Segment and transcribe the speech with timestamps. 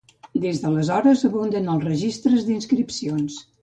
[0.45, 3.43] Des d'aleshores abunden els registres d'inscripcions.